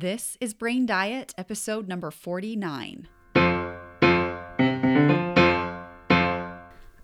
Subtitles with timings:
[0.00, 3.06] This is Brain Diet, episode number 49.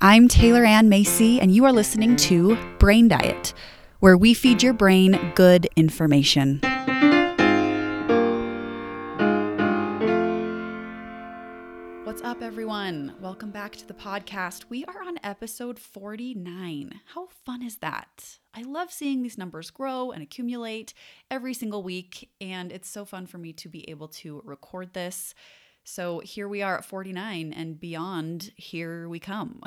[0.01, 3.53] I'm Taylor Ann Macy, and you are listening to Brain Diet,
[4.01, 6.63] where we feed your brain good information.
[12.37, 13.15] Up, everyone?
[13.19, 14.65] Welcome back to the podcast.
[14.69, 17.01] We are on episode 49.
[17.15, 18.39] How fun is that?
[18.53, 20.93] I love seeing these numbers grow and accumulate
[21.31, 25.35] every single week, and it's so fun for me to be able to record this.
[25.85, 29.63] So here we are at 49 and beyond, here we come.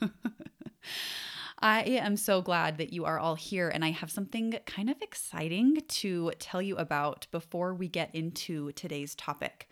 [1.58, 5.02] I am so glad that you are all here, and I have something kind of
[5.02, 9.66] exciting to tell you about before we get into today's topic.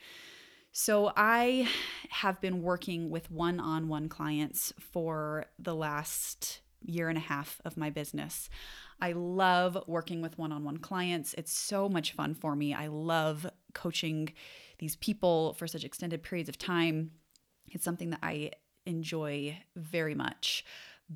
[0.76, 1.68] So, I
[2.10, 7.60] have been working with one on one clients for the last year and a half
[7.64, 8.50] of my business.
[9.00, 11.32] I love working with one on one clients.
[11.38, 12.74] It's so much fun for me.
[12.74, 14.32] I love coaching
[14.80, 17.12] these people for such extended periods of time.
[17.70, 18.50] It's something that I
[18.84, 20.64] enjoy very much.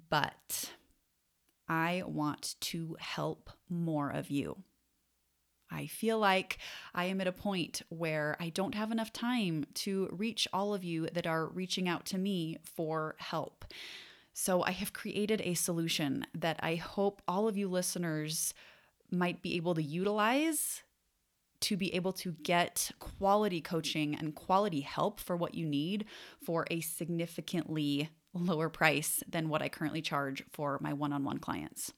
[0.08, 0.70] But
[1.68, 4.62] I want to help more of you.
[5.70, 6.58] I feel like
[6.94, 10.84] I am at a point where I don't have enough time to reach all of
[10.84, 13.64] you that are reaching out to me for help.
[14.32, 18.54] So I have created a solution that I hope all of you listeners
[19.10, 20.82] might be able to utilize
[21.60, 26.04] to be able to get quality coaching and quality help for what you need
[26.44, 31.38] for a significantly lower price than what I currently charge for my one on one
[31.38, 31.92] clients.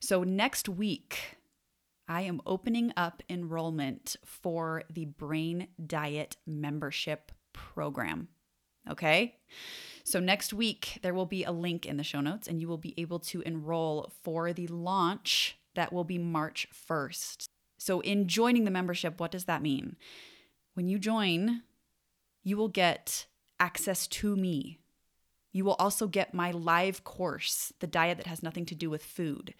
[0.00, 1.38] So, next week,
[2.08, 8.28] I am opening up enrollment for the Brain Diet Membership Program.
[8.90, 9.36] Okay.
[10.04, 12.78] So, next week, there will be a link in the show notes, and you will
[12.78, 17.46] be able to enroll for the launch that will be March 1st.
[17.78, 19.96] So, in joining the membership, what does that mean?
[20.74, 21.62] When you join,
[22.42, 23.26] you will get
[23.60, 24.80] access to me.
[25.52, 29.04] You will also get my live course, The Diet That Has Nothing to Do with
[29.04, 29.54] Food.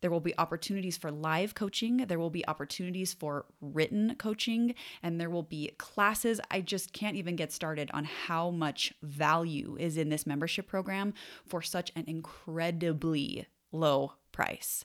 [0.00, 1.98] There will be opportunities for live coaching.
[1.98, 4.74] There will be opportunities for written coaching.
[5.02, 6.40] And there will be classes.
[6.50, 11.14] I just can't even get started on how much value is in this membership program
[11.46, 14.84] for such an incredibly low price.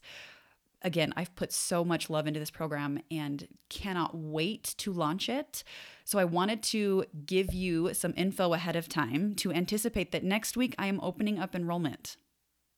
[0.85, 5.63] Again, I've put so much love into this program and cannot wait to launch it.
[6.03, 10.57] So, I wanted to give you some info ahead of time to anticipate that next
[10.57, 12.18] week I am opening up enrollment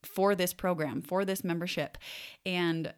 [0.06, 1.98] for this program, for this membership.
[2.46, 2.94] And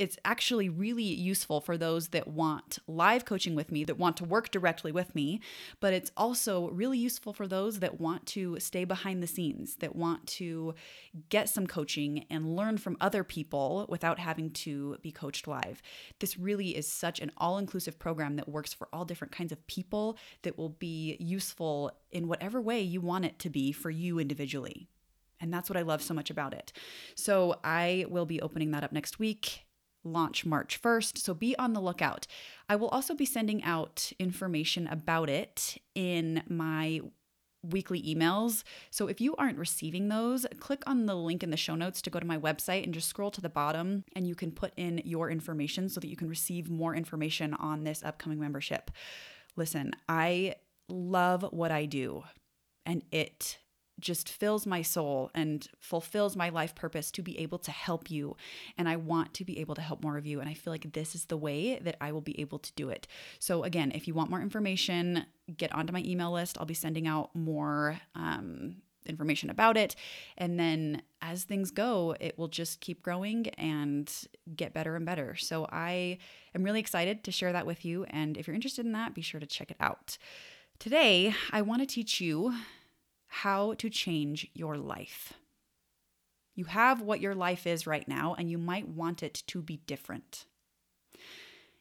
[0.00, 4.24] it's actually really useful for those that want live coaching with me, that want to
[4.24, 5.40] work directly with me,
[5.78, 9.94] but it's also really useful for those that want to stay behind the scenes, that
[9.94, 10.74] want to
[11.28, 15.82] get some coaching and learn from other people without having to be coached live.
[16.18, 19.66] This really is such an all inclusive program that works for all different kinds of
[19.66, 24.18] people that will be useful in whatever way you want it to be for you
[24.18, 24.88] individually.
[25.40, 26.72] And that's what I love so much about it.
[27.14, 29.64] So I will be opening that up next week,
[30.04, 31.18] launch March 1st.
[31.18, 32.26] So be on the lookout.
[32.68, 37.00] I will also be sending out information about it in my
[37.62, 38.62] weekly emails.
[38.90, 42.10] So if you aren't receiving those, click on the link in the show notes to
[42.10, 45.02] go to my website and just scroll to the bottom and you can put in
[45.04, 48.90] your information so that you can receive more information on this upcoming membership.
[49.56, 50.54] Listen, I
[50.88, 52.24] love what I do
[52.86, 53.58] and it
[54.00, 58.36] just fills my soul and fulfills my life purpose to be able to help you.
[58.78, 60.40] And I want to be able to help more of you.
[60.40, 62.88] And I feel like this is the way that I will be able to do
[62.90, 63.06] it.
[63.38, 66.58] So, again, if you want more information, get onto my email list.
[66.58, 69.96] I'll be sending out more um, information about it.
[70.38, 74.10] And then as things go, it will just keep growing and
[74.56, 75.36] get better and better.
[75.36, 76.18] So, I
[76.54, 78.04] am really excited to share that with you.
[78.04, 80.18] And if you're interested in that, be sure to check it out.
[80.78, 82.54] Today, I want to teach you
[83.30, 85.34] how to change your life.
[86.54, 89.78] You have what your life is right now, and you might want it to be
[89.86, 90.46] different.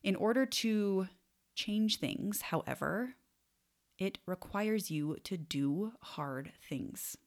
[0.03, 1.07] In order to
[1.55, 3.16] change things, however,
[3.97, 7.17] it requires you to do hard things.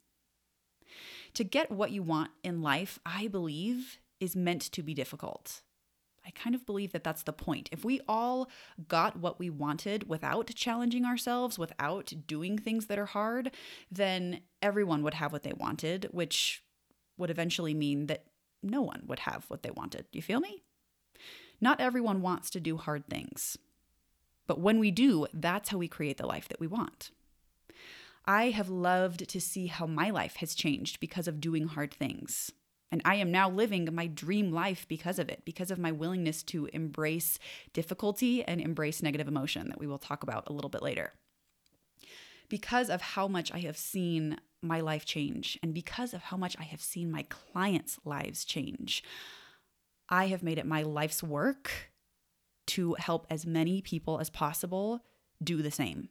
[1.35, 5.63] To get what you want in life, I believe, is meant to be difficult.
[6.25, 7.69] I kind of believe that that's the point.
[7.73, 8.49] If we all
[8.89, 13.51] got what we wanted without challenging ourselves, without doing things that are hard,
[13.91, 16.63] then everyone would have what they wanted, which
[17.17, 18.25] would eventually mean that
[18.63, 20.07] no one would have what they wanted.
[20.13, 20.63] You feel me?
[21.61, 23.57] Not everyone wants to do hard things.
[24.47, 27.11] But when we do, that's how we create the life that we want.
[28.25, 32.53] I have loved to see how my life has changed because of doing hard things.
[32.93, 36.43] And I am now living my dream life because of it, because of my willingness
[36.45, 37.39] to embrace
[37.73, 41.15] difficulty and embrace negative emotion that we will talk about a little bit later.
[42.51, 46.55] Because of how much I have seen my life change, and because of how much
[46.61, 49.03] I have seen my clients' lives change,
[50.11, 51.91] I have made it my life's work
[52.67, 55.01] to help as many people as possible
[55.43, 56.11] do the same,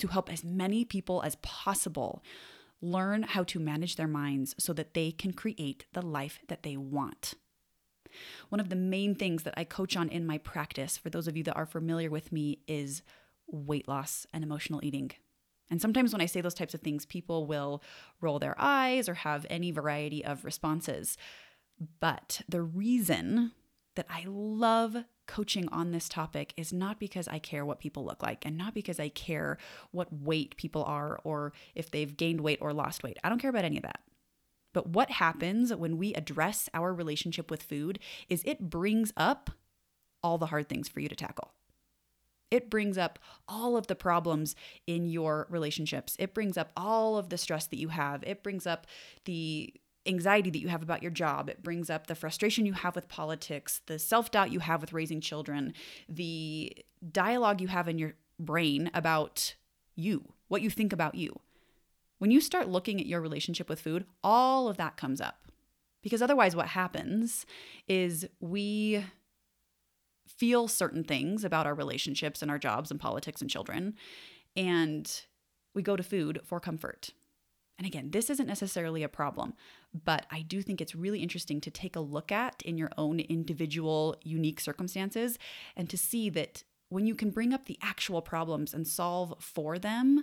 [0.00, 2.24] to help as many people as possible
[2.82, 6.76] learn how to manage their minds so that they can create the life that they
[6.76, 7.34] want.
[8.50, 11.36] One of the main things that I coach on in my practice, for those of
[11.36, 13.02] you that are familiar with me, is
[13.46, 15.12] weight loss and emotional eating.
[15.70, 17.82] And sometimes when I say those types of things, people will
[18.20, 21.16] roll their eyes or have any variety of responses.
[22.00, 23.52] But the reason
[23.94, 24.96] that I love
[25.26, 28.74] coaching on this topic is not because I care what people look like and not
[28.74, 29.58] because I care
[29.90, 33.18] what weight people are or if they've gained weight or lost weight.
[33.22, 34.00] I don't care about any of that.
[34.72, 37.98] But what happens when we address our relationship with food
[38.28, 39.50] is it brings up
[40.22, 41.52] all the hard things for you to tackle.
[42.50, 44.54] It brings up all of the problems
[44.86, 46.16] in your relationships.
[46.18, 48.22] It brings up all of the stress that you have.
[48.24, 48.86] It brings up
[49.24, 49.72] the
[50.06, 51.48] anxiety that you have about your job.
[51.48, 54.92] It brings up the frustration you have with politics, the self doubt you have with
[54.92, 55.74] raising children,
[56.08, 56.76] the
[57.10, 59.54] dialogue you have in your brain about
[59.94, 61.38] you, what you think about you.
[62.18, 65.38] When you start looking at your relationship with food, all of that comes up.
[66.02, 67.46] Because otherwise, what happens
[67.88, 69.04] is we
[70.26, 73.94] feel certain things about our relationships and our jobs and politics and children,
[74.56, 75.22] and
[75.74, 77.10] we go to food for comfort.
[77.82, 79.54] And again, this isn't necessarily a problem,
[80.04, 83.18] but I do think it's really interesting to take a look at in your own
[83.18, 85.36] individual, unique circumstances
[85.76, 89.80] and to see that when you can bring up the actual problems and solve for
[89.80, 90.22] them,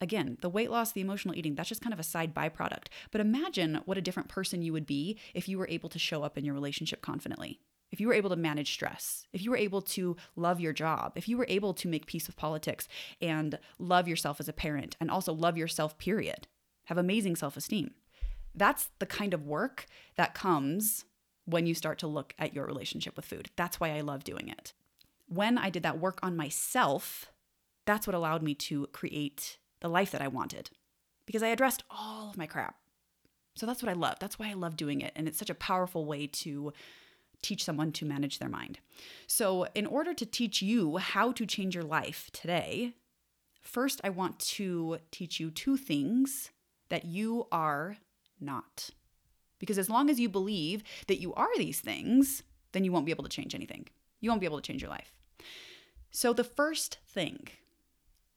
[0.00, 2.90] again, the weight loss, the emotional eating, that's just kind of a side byproduct.
[3.10, 6.22] But imagine what a different person you would be if you were able to show
[6.22, 7.58] up in your relationship confidently
[7.90, 11.12] if you were able to manage stress, if you were able to love your job,
[11.14, 12.88] if you were able to make peace with politics
[13.20, 16.48] and love yourself as a parent and also love yourself, period,
[16.86, 17.92] have amazing self esteem.
[18.54, 19.86] That's the kind of work
[20.16, 21.04] that comes
[21.44, 23.50] when you start to look at your relationship with food.
[23.56, 24.72] That's why I love doing it.
[25.28, 27.30] When I did that work on myself,
[27.84, 30.70] that's what allowed me to create the life that I wanted
[31.26, 32.76] because I addressed all of my crap.
[33.54, 34.16] So that's what I love.
[34.20, 35.12] That's why I love doing it.
[35.16, 36.72] And it's such a powerful way to
[37.42, 38.78] teach someone to manage their mind.
[39.26, 42.94] So, in order to teach you how to change your life today,
[43.60, 46.50] first I want to teach you two things
[46.88, 47.98] that you are
[48.40, 48.90] not.
[49.58, 52.42] Because as long as you believe that you are these things,
[52.72, 53.86] then you won't be able to change anything.
[54.20, 55.12] You won't be able to change your life.
[56.10, 57.48] So, the first thing,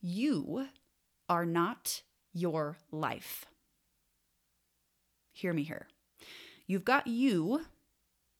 [0.01, 0.67] you
[1.27, 2.01] are not
[2.33, 3.45] your life.
[5.31, 5.87] Hear me here.
[6.67, 7.65] You've got you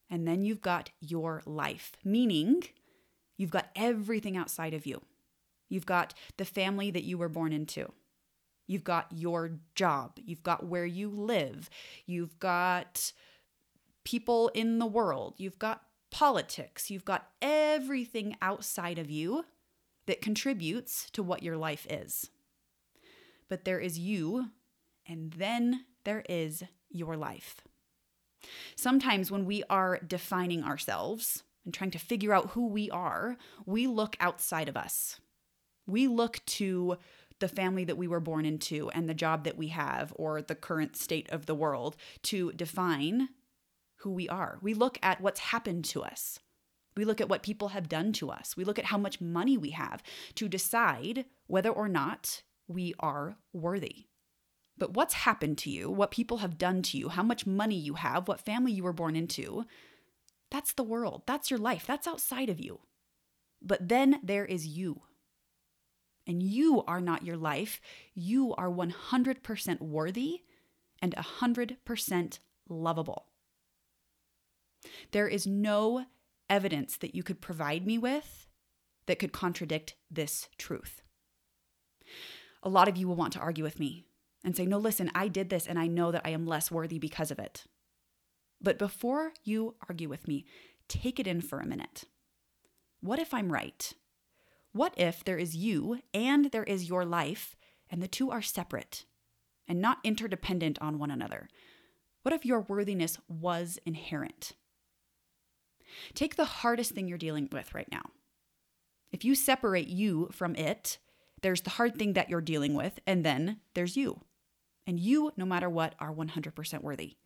[0.09, 2.63] and then you've got your life, meaning
[3.37, 5.01] you've got everything outside of you.
[5.69, 7.91] You've got the family that you were born into.
[8.67, 10.19] You've got your job.
[10.23, 11.69] You've got where you live.
[12.05, 13.13] You've got
[14.03, 15.35] people in the world.
[15.37, 16.89] You've got politics.
[16.89, 19.45] You've got everything outside of you
[20.07, 22.29] that contributes to what your life is.
[23.47, 24.49] But there is you,
[25.07, 27.61] and then there is your life.
[28.75, 33.87] Sometimes when we are defining ourselves and trying to figure out who we are, we
[33.87, 35.19] look outside of us.
[35.87, 36.97] We look to
[37.39, 40.55] the family that we were born into and the job that we have or the
[40.55, 43.29] current state of the world to define
[43.97, 44.59] who we are.
[44.61, 46.39] We look at what's happened to us.
[46.95, 48.57] We look at what people have done to us.
[48.57, 50.03] We look at how much money we have
[50.35, 54.05] to decide whether or not we are worthy.
[54.79, 57.95] But what's happened to you, what people have done to you, how much money you
[57.95, 59.65] have, what family you were born into,
[60.49, 61.23] that's the world.
[61.25, 61.85] That's your life.
[61.85, 62.79] That's outside of you.
[63.61, 65.01] But then there is you.
[66.25, 67.81] And you are not your life.
[68.13, 70.41] You are 100% worthy
[71.01, 73.25] and 100% lovable.
[75.11, 76.05] There is no
[76.49, 78.47] evidence that you could provide me with
[79.07, 81.01] that could contradict this truth.
[82.63, 84.05] A lot of you will want to argue with me
[84.43, 86.99] and say, No, listen, I did this and I know that I am less worthy
[86.99, 87.65] because of it.
[88.61, 90.45] But before you argue with me,
[90.87, 92.05] take it in for a minute.
[93.01, 93.93] What if I'm right?
[94.71, 97.55] What if there is you and there is your life,
[97.89, 99.05] and the two are separate
[99.67, 101.49] and not interdependent on one another?
[102.21, 104.53] What if your worthiness was inherent?
[106.13, 108.03] Take the hardest thing you're dealing with right now.
[109.11, 110.99] If you separate you from it,
[111.41, 114.21] there's the hard thing that you're dealing with, and then there's you.
[114.89, 117.17] And you, no matter what, are 100% worthy.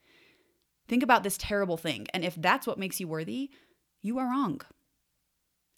[0.89, 2.07] Think about this terrible thing.
[2.13, 3.51] And if that's what makes you worthy,
[4.01, 4.59] you are wrong.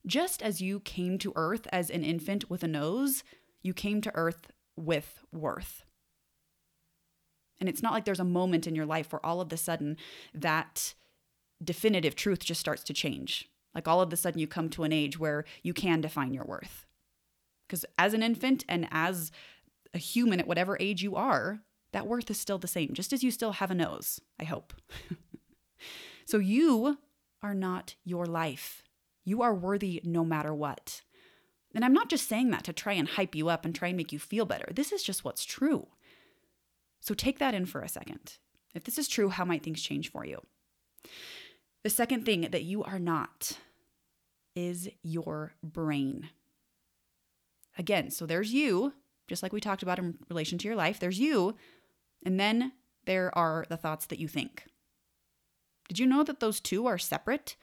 [0.03, 3.23] Just as you came to earth as an infant with a nose,
[3.61, 5.85] you came to earth with worth.
[7.59, 9.95] And it's not like there's a moment in your life where all of a sudden
[10.33, 10.95] that
[11.63, 13.47] definitive truth just starts to change.
[13.75, 16.45] Like all of a sudden you come to an age where you can define your
[16.45, 16.87] worth.
[17.67, 19.31] Because as an infant and as
[19.93, 21.61] a human at whatever age you are,
[21.95, 24.73] that worth is still the same, just as you still have a nose, I hope.
[26.25, 26.97] so you
[27.41, 28.83] are not your life.
[29.23, 31.03] You are worthy no matter what.
[31.73, 33.97] And I'm not just saying that to try and hype you up and try and
[33.97, 34.67] make you feel better.
[34.73, 35.87] This is just what's true.
[36.99, 38.39] So take that in for a second.
[38.73, 40.41] If this is true, how might things change for you?
[41.83, 43.57] The second thing that you are not
[44.53, 46.27] is your brain.
[47.77, 48.91] Again, so there's you,
[49.29, 51.55] just like we talked about in relation to your life, there's you,
[52.25, 52.73] and then
[53.05, 54.65] there are the thoughts that you think.
[55.87, 57.55] Did you know that those two are separate?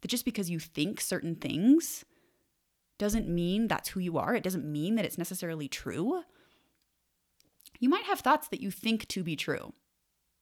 [0.00, 2.04] That just because you think certain things
[2.98, 4.34] doesn't mean that's who you are.
[4.34, 6.22] It doesn't mean that it's necessarily true.
[7.78, 9.72] You might have thoughts that you think to be true,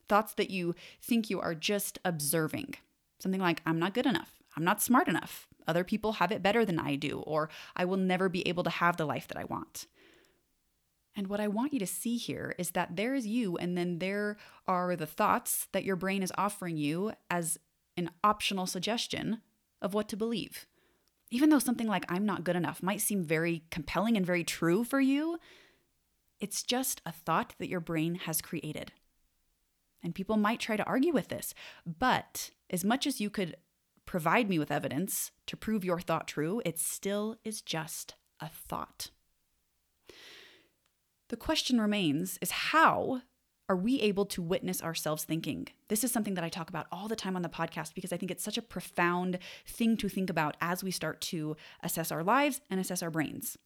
[0.08, 2.74] thoughts that you think you are just observing.
[3.20, 4.32] Something like, I'm not good enough.
[4.56, 5.46] I'm not smart enough.
[5.68, 8.70] Other people have it better than I do, or I will never be able to
[8.70, 9.86] have the life that I want.
[11.18, 13.98] And what I want you to see here is that there is you, and then
[13.98, 14.36] there
[14.68, 17.58] are the thoughts that your brain is offering you as
[17.96, 19.42] an optional suggestion
[19.82, 20.64] of what to believe.
[21.32, 24.84] Even though something like I'm not good enough might seem very compelling and very true
[24.84, 25.40] for you,
[26.38, 28.92] it's just a thought that your brain has created.
[30.04, 31.52] And people might try to argue with this,
[31.84, 33.56] but as much as you could
[34.06, 39.10] provide me with evidence to prove your thought true, it still is just a thought.
[41.28, 43.22] The question remains is how
[43.68, 45.68] are we able to witness ourselves thinking?
[45.88, 48.16] This is something that I talk about all the time on the podcast because I
[48.16, 52.24] think it's such a profound thing to think about as we start to assess our
[52.24, 53.58] lives and assess our brains.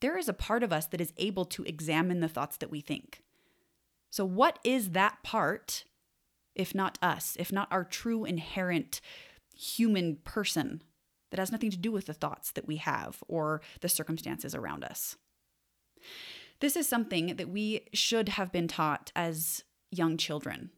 [0.00, 2.80] There is a part of us that is able to examine the thoughts that we
[2.80, 3.20] think.
[4.10, 5.84] So, what is that part,
[6.54, 9.00] if not us, if not our true inherent
[9.54, 10.82] human person
[11.30, 14.84] that has nothing to do with the thoughts that we have or the circumstances around
[14.84, 15.16] us?
[16.60, 20.70] This is something that we should have been taught as young children.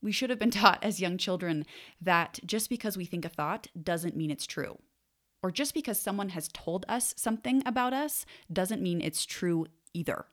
[0.00, 1.64] We should have been taught as young children
[2.00, 4.78] that just because we think a thought doesn't mean it's true.
[5.42, 10.26] Or just because someone has told us something about us doesn't mean it's true either.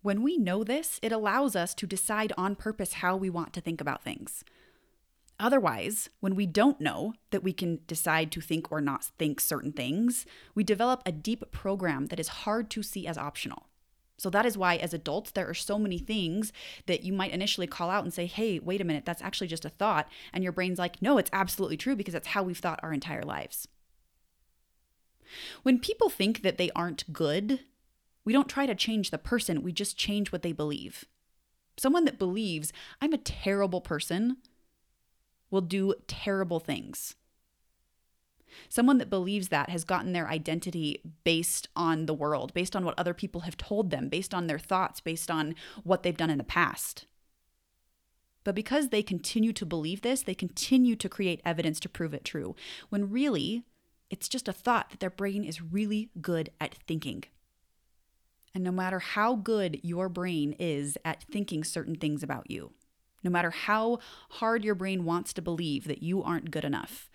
[0.00, 3.60] When we know this, it allows us to decide on purpose how we want to
[3.60, 4.44] think about things.
[5.38, 9.72] Otherwise, when we don't know that we can decide to think or not think certain
[9.72, 13.66] things, we develop a deep program that is hard to see as optional.
[14.16, 16.52] So that is why, as adults, there are so many things
[16.86, 19.64] that you might initially call out and say, hey, wait a minute, that's actually just
[19.64, 20.08] a thought.
[20.32, 23.24] And your brain's like, no, it's absolutely true because that's how we've thought our entire
[23.24, 23.66] lives.
[25.62, 27.60] When people think that they aren't good,
[28.24, 31.04] we don't try to change the person, we just change what they believe.
[31.76, 34.36] Someone that believes, I'm a terrible person,
[35.50, 37.16] will do terrible things.
[38.68, 42.98] Someone that believes that has gotten their identity based on the world, based on what
[42.98, 46.38] other people have told them, based on their thoughts, based on what they've done in
[46.38, 47.06] the past.
[48.44, 52.24] But because they continue to believe this, they continue to create evidence to prove it
[52.24, 52.54] true,
[52.90, 53.64] when really,
[54.10, 57.24] it's just a thought that their brain is really good at thinking.
[58.54, 62.72] And no matter how good your brain is at thinking certain things about you,
[63.24, 63.98] no matter how
[64.32, 67.08] hard your brain wants to believe that you aren't good enough,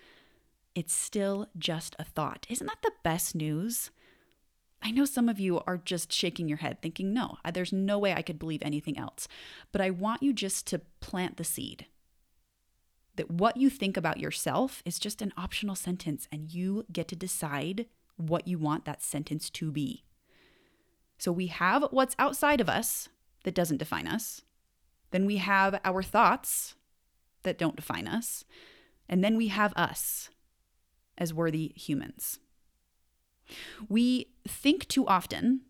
[0.74, 2.46] it's still just a thought.
[2.48, 3.90] Isn't that the best news?
[4.82, 8.14] I know some of you are just shaking your head, thinking, no, there's no way
[8.14, 9.28] I could believe anything else.
[9.72, 11.86] But I want you just to plant the seed
[13.16, 17.16] that what you think about yourself is just an optional sentence, and you get to
[17.16, 17.86] decide
[18.16, 20.04] what you want that sentence to be.
[21.18, 23.10] So we have what's outside of us
[23.44, 24.42] that doesn't define us.
[25.10, 26.76] Then we have our thoughts
[27.42, 28.44] that don't define us.
[29.08, 30.30] And then we have us
[31.20, 32.40] as worthy humans.
[33.88, 35.60] We think too often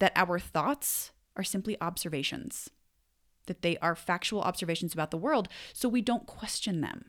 [0.00, 2.70] that our thoughts are simply observations,
[3.46, 7.06] that they are factual observations about the world, so we don't question them.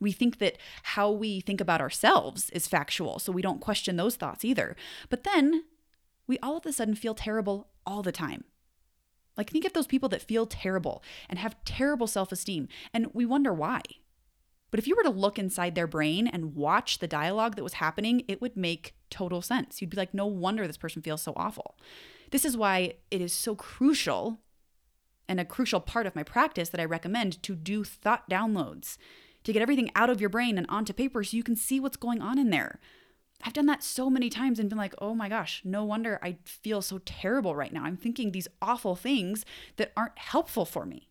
[0.00, 4.16] We think that how we think about ourselves is factual, so we don't question those
[4.16, 4.76] thoughts either.
[5.08, 5.64] But then
[6.26, 8.44] we all of a sudden feel terrible all the time.
[9.36, 13.24] Like, think of those people that feel terrible and have terrible self esteem, and we
[13.24, 13.82] wonder why.
[14.70, 17.74] But if you were to look inside their brain and watch the dialogue that was
[17.74, 19.80] happening, it would make total sense.
[19.80, 21.76] You'd be like, no wonder this person feels so awful.
[22.30, 24.38] This is why it is so crucial
[25.28, 28.96] and a crucial part of my practice that I recommend to do thought downloads,
[29.44, 31.96] to get everything out of your brain and onto paper so you can see what's
[31.96, 32.78] going on in there.
[33.42, 36.36] I've done that so many times and been like, oh my gosh, no wonder I
[36.44, 37.84] feel so terrible right now.
[37.84, 39.46] I'm thinking these awful things
[39.76, 41.08] that aren't helpful for me.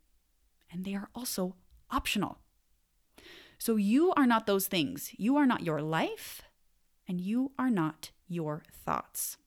[0.71, 1.55] And they are also
[1.89, 2.37] optional.
[3.59, 5.11] So you are not those things.
[5.17, 6.41] You are not your life,
[7.07, 9.37] and you are not your thoughts.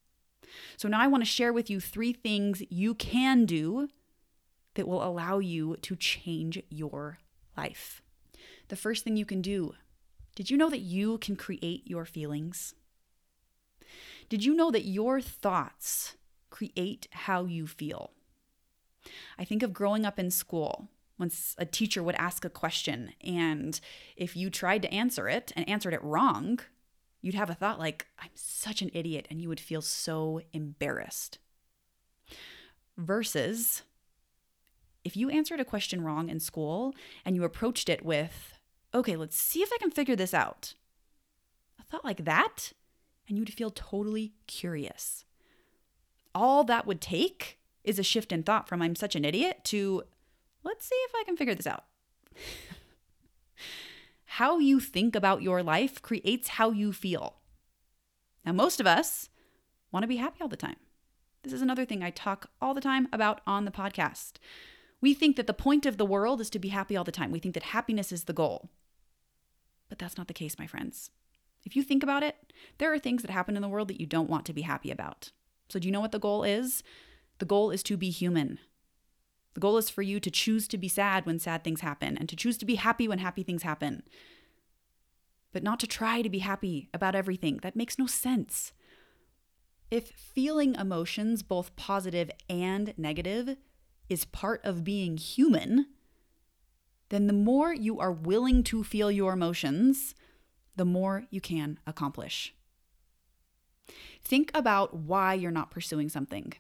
[0.77, 3.89] So now I want to share with you three things you can do
[4.75, 7.19] that will allow you to change your
[7.57, 8.03] life.
[8.69, 9.75] The first thing you can do
[10.35, 12.75] did you know that you can create your feelings?
[14.31, 16.17] Did you know that your thoughts
[16.49, 18.13] create how you feel?
[19.39, 20.89] I think of growing up in school
[21.19, 23.81] once a teacher would ask a question, and
[24.17, 26.59] if you tried to answer it and answered it wrong,
[27.21, 31.39] you'd have a thought like, I'm such an idiot, and you would feel so embarrassed.
[32.97, 33.83] Versus
[35.05, 38.59] if you answered a question wrong in school and you approached it with,
[38.95, 40.75] okay, let's see if I can figure this out.
[41.81, 42.73] A thought like that,
[43.29, 45.25] and you'd feel totally curious.
[46.35, 50.05] All that would take is a shift in thought from I'm such an idiot to
[50.65, 51.85] let's see if I can figure this out.
[54.25, 57.37] how you think about your life creates how you feel.
[58.45, 59.29] Now, most of us
[59.93, 60.77] want to be happy all the time.
[61.43, 64.35] This is another thing I talk all the time about on the podcast.
[65.01, 67.33] We think that the point of the world is to be happy all the time.
[67.33, 68.71] We think that happiness is the goal.
[69.89, 71.11] But that's not the case, my friends.
[71.65, 74.07] If you think about it, there are things that happen in the world that you
[74.07, 75.33] don't want to be happy about.
[75.69, 76.83] So, do you know what the goal is?
[77.39, 78.59] The goal is to be human.
[79.55, 82.29] The goal is for you to choose to be sad when sad things happen and
[82.29, 84.03] to choose to be happy when happy things happen.
[85.53, 87.59] But not to try to be happy about everything.
[87.63, 88.73] That makes no sense.
[89.91, 93.57] If feeling emotions, both positive and negative,
[94.09, 95.87] is part of being human,
[97.11, 100.15] then the more you are willing to feel your emotions,
[100.77, 102.55] the more you can accomplish.
[104.25, 106.55] Think about why you're not pursuing something.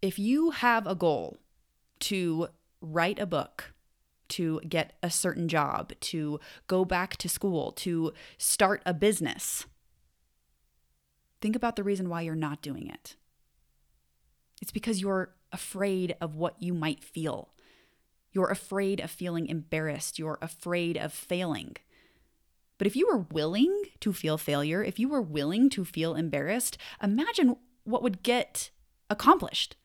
[0.00, 1.36] If you have a goal
[2.00, 2.48] to
[2.80, 3.74] write a book,
[4.28, 9.66] to get a certain job, to go back to school, to start a business,
[11.40, 13.16] think about the reason why you're not doing it.
[14.60, 17.50] It's because you're afraid of what you might feel.
[18.32, 20.18] You're afraid of feeling embarrassed.
[20.18, 21.76] You're afraid of failing.
[22.78, 26.76] But if you were willing to feel failure, if you were willing to feel embarrassed,
[27.02, 28.70] imagine what would get
[29.08, 29.76] accomplished.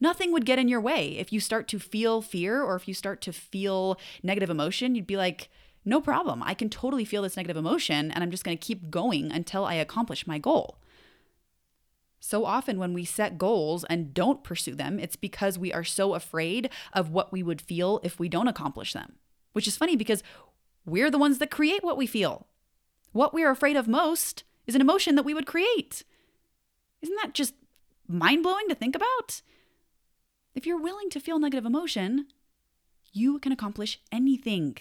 [0.00, 1.16] Nothing would get in your way.
[1.18, 5.06] If you start to feel fear or if you start to feel negative emotion, you'd
[5.06, 5.48] be like,
[5.84, 6.42] no problem.
[6.42, 9.64] I can totally feel this negative emotion and I'm just going to keep going until
[9.64, 10.78] I accomplish my goal.
[12.20, 16.14] So often, when we set goals and don't pursue them, it's because we are so
[16.14, 19.14] afraid of what we would feel if we don't accomplish them.
[19.52, 20.22] Which is funny because
[20.84, 22.48] we're the ones that create what we feel.
[23.12, 26.04] What we're afraid of most is an emotion that we would create.
[27.00, 27.54] Isn't that just
[28.08, 29.42] mind blowing to think about?
[30.58, 32.26] If you're willing to feel negative emotion,
[33.12, 34.76] you can accomplish anything.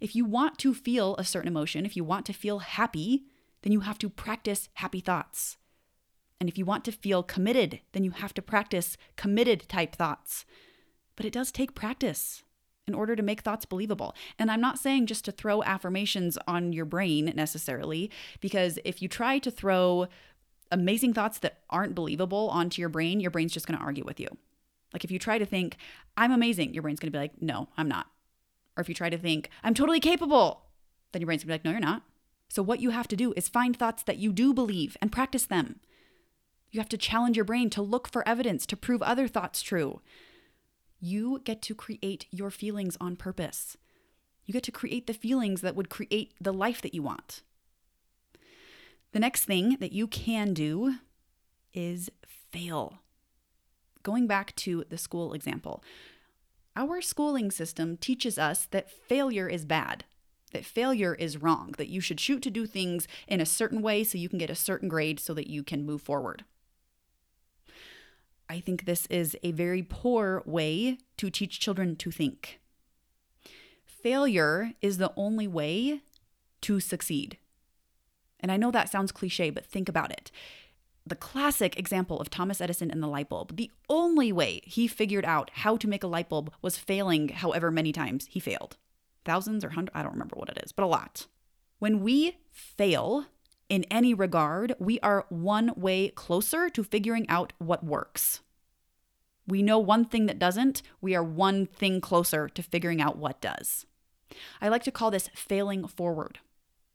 [0.00, 3.24] If you want to feel a certain emotion, if you want to feel happy,
[3.60, 5.58] then you have to practice happy thoughts.
[6.40, 10.46] And if you want to feel committed, then you have to practice committed type thoughts.
[11.14, 12.44] But it does take practice
[12.86, 14.14] in order to make thoughts believable.
[14.38, 19.08] And I'm not saying just to throw affirmations on your brain necessarily, because if you
[19.08, 20.08] try to throw
[20.70, 24.20] amazing thoughts that aren't believable onto your brain, your brain's just going to argue with
[24.20, 24.28] you.
[24.92, 25.76] Like if you try to think,
[26.16, 28.06] I'm amazing, your brain's going to be like, no, I'm not.
[28.76, 30.62] Or if you try to think, I'm totally capable,
[31.12, 32.02] then your brain's going to be like, no, you're not.
[32.48, 35.44] So what you have to do is find thoughts that you do believe and practice
[35.46, 35.80] them.
[36.70, 40.00] You have to challenge your brain to look for evidence to prove other thoughts true.
[41.00, 43.76] You get to create your feelings on purpose.
[44.44, 47.42] You get to create the feelings that would create the life that you want.
[49.12, 50.96] The next thing that you can do
[51.72, 52.98] is fail.
[54.02, 55.82] Going back to the school example,
[56.76, 60.04] our schooling system teaches us that failure is bad,
[60.52, 64.04] that failure is wrong, that you should shoot to do things in a certain way
[64.04, 66.44] so you can get a certain grade so that you can move forward.
[68.48, 72.60] I think this is a very poor way to teach children to think.
[73.84, 76.00] Failure is the only way
[76.62, 77.38] to succeed.
[78.40, 80.30] And I know that sounds cliche, but think about it.
[81.06, 85.24] The classic example of Thomas Edison and the light bulb, the only way he figured
[85.24, 88.76] out how to make a light bulb was failing however many times he failed.
[89.24, 91.26] Thousands or hundreds, I don't remember what it is, but a lot.
[91.78, 93.26] When we fail
[93.68, 98.40] in any regard, we are one way closer to figuring out what works.
[99.46, 103.40] We know one thing that doesn't, we are one thing closer to figuring out what
[103.40, 103.86] does.
[104.60, 106.38] I like to call this failing forward.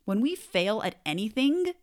[0.06, 1.74] When we fail at anything,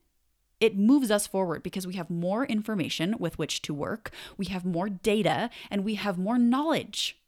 [0.61, 4.65] it moves us forward because we have more information with which to work, we have
[4.65, 7.19] more data, and we have more knowledge.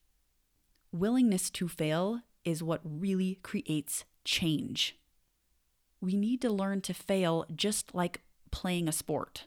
[0.92, 4.98] Willingness to fail is what really creates change.
[6.00, 9.46] We need to learn to fail just like playing a sport.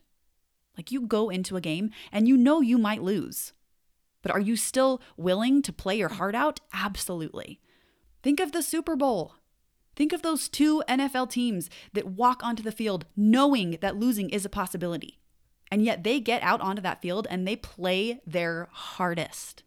[0.75, 3.53] Like you go into a game and you know you might lose.
[4.21, 6.59] But are you still willing to play your heart out?
[6.73, 7.59] Absolutely.
[8.23, 9.35] Think of the Super Bowl.
[9.95, 14.45] Think of those two NFL teams that walk onto the field knowing that losing is
[14.45, 15.19] a possibility.
[15.71, 19.63] And yet they get out onto that field and they play their hardest.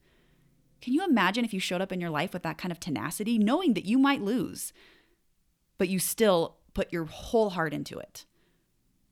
[0.80, 3.38] Can you imagine if you showed up in your life with that kind of tenacity,
[3.38, 4.72] knowing that you might lose,
[5.76, 8.24] but you still put your whole heart into it?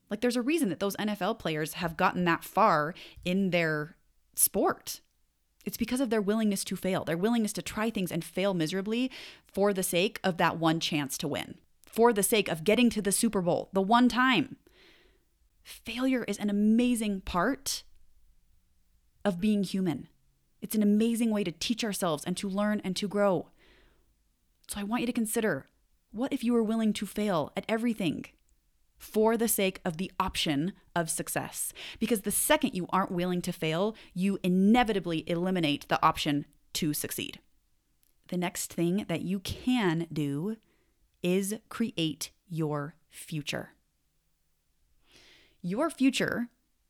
[0.09, 3.97] Like, there's a reason that those NFL players have gotten that far in their
[4.37, 5.01] sport.
[5.67, 9.11] It's because of their willingness to fail, their willingness to try things and fail miserably
[9.47, 13.03] for the sake of that one chance to win, for the sake of getting to
[13.03, 14.57] the Super Bowl the one time.
[15.65, 17.83] Failure is an amazing part
[19.25, 20.07] of being human.
[20.63, 23.49] It's an amazing way to teach ourselves and to learn and to grow.
[24.69, 25.67] So I want you to consider
[26.13, 28.27] what if you were willing to fail at everything?
[28.99, 31.73] For the sake of the option of success.
[31.99, 37.41] Because the second you aren't willing to fail, you inevitably eliminate the option to succeed.
[38.29, 40.57] The next thing that you can do
[41.23, 43.71] is create your future.
[45.63, 46.49] Your future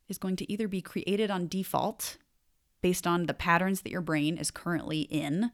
[0.09, 2.19] is going to either be created on default
[2.83, 5.51] based on the patterns that your brain is currently in,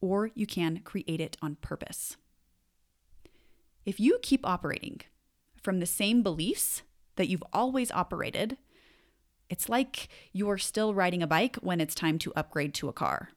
[0.00, 2.16] or you can create it on purpose.
[3.86, 5.00] If you keep operating
[5.62, 6.82] from the same beliefs
[7.16, 8.56] that you've always operated,
[9.50, 13.30] it's like you're still riding a bike when it's time to upgrade to a car.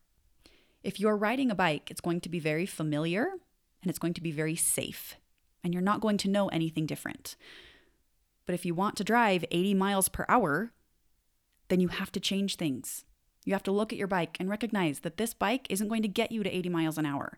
[0.84, 3.28] If you're riding a bike, it's going to be very familiar
[3.82, 5.16] and it's going to be very safe,
[5.64, 7.36] and you're not going to know anything different.
[8.46, 10.72] But if you want to drive 80 miles per hour,
[11.70, 13.06] then you have to change things.
[13.44, 16.08] You have to look at your bike and recognize that this bike isn't going to
[16.08, 17.38] get you to 80 miles an hour.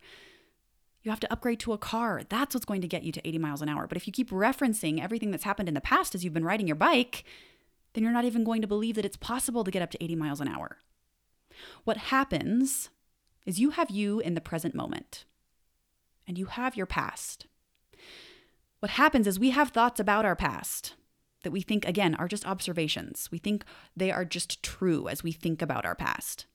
[1.03, 2.21] You have to upgrade to a car.
[2.27, 3.87] That's what's going to get you to 80 miles an hour.
[3.87, 6.65] But if you keep referencing everything that's happened in the past as you've been riding
[6.65, 7.25] your bike,
[7.93, 10.15] then you're not even going to believe that it's possible to get up to 80
[10.15, 10.77] miles an hour.
[11.83, 12.89] What happens
[13.45, 15.25] is you have you in the present moment
[16.25, 17.47] and you have your past.
[18.79, 20.93] What happens is we have thoughts about our past
[21.43, 23.29] that we think, again, are just observations.
[23.31, 26.45] We think they are just true as we think about our past.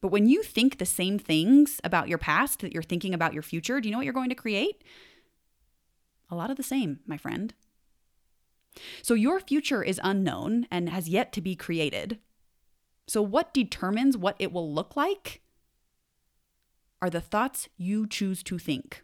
[0.00, 3.42] But when you think the same things about your past that you're thinking about your
[3.42, 4.84] future, do you know what you're going to create?
[6.30, 7.54] A lot of the same, my friend.
[9.02, 12.18] So your future is unknown and has yet to be created.
[13.08, 15.40] So, what determines what it will look like
[17.00, 19.02] are the thoughts you choose to think.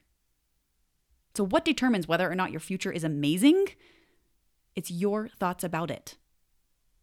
[1.34, 3.68] So, what determines whether or not your future is amazing?
[4.76, 6.16] It's your thoughts about it.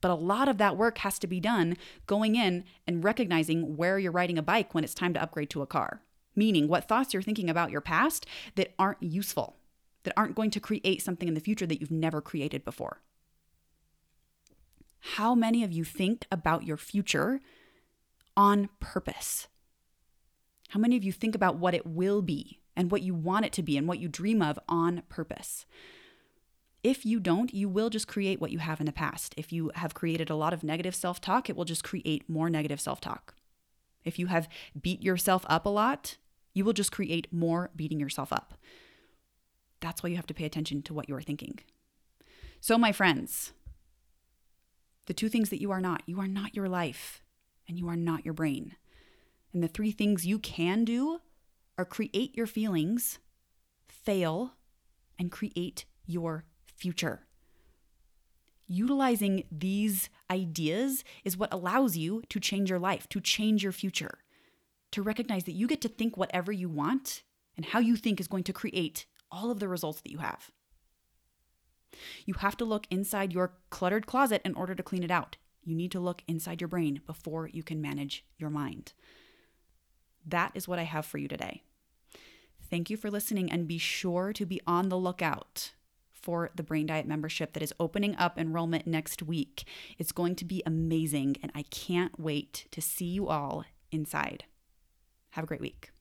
[0.02, 4.00] But a lot of that work has to be done going in and recognizing where
[4.00, 6.02] you're riding a bike when it's time to upgrade to a car.
[6.36, 9.58] Meaning, what thoughts you're thinking about your past that aren't useful,
[10.04, 13.02] that aren't going to create something in the future that you've never created before.
[15.16, 17.42] How many of you think about your future
[18.38, 19.48] on purpose?
[20.70, 23.52] How many of you think about what it will be and what you want it
[23.54, 25.66] to be and what you dream of on purpose?
[26.84, 29.36] If you don't, you will just create what you have in the past.
[29.38, 32.50] If you have created a lot of negative self talk, it will just create more
[32.50, 33.36] negative self talk.
[34.04, 36.18] If you have beat yourself up a lot,
[36.54, 38.56] you will just create more beating yourself up.
[39.80, 41.60] That's why you have to pay attention to what you are thinking.
[42.60, 43.54] So, my friends,
[45.06, 47.22] the two things that you are not you are not your life,
[47.68, 48.76] and you are not your brain.
[49.54, 51.20] And the three things you can do
[51.78, 53.20] are create your feelings,
[53.88, 54.54] fail,
[55.20, 56.46] and create your
[56.82, 57.22] future.
[58.68, 64.18] Utilizing these ideas is what allows you to change your life, to change your future,
[64.92, 67.22] to recognize that you get to think whatever you want,
[67.56, 70.50] and how you think is going to create all of the results that you have.
[72.26, 75.38] You have to look inside your cluttered closet in order to clean it out.
[75.64, 78.94] You need to look inside your brain before you can manage your mind.
[80.26, 81.62] That is what I have for you today.
[82.70, 85.74] Thank you for listening and be sure to be on the lookout
[86.22, 89.66] for the Brain Diet membership that is opening up enrollment next week.
[89.98, 94.46] It's going to be amazing, and I can't wait to see you all inside.
[95.32, 95.92] Have a great week.